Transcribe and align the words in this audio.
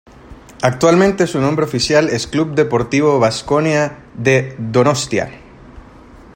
Actualmente 0.63 1.27
su 1.27 1.39
nombre 1.39 1.63
oficial 1.65 2.09
es 2.09 2.25
Club 2.25 2.55
Deportivo 2.55 3.19
Vasconia 3.19 4.03
de 4.15 4.55
Donostia. 4.57 5.29